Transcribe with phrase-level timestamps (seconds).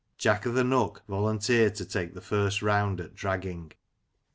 [0.17, 3.71] Jack o'th' Nook volunteered to take the first round at dragging.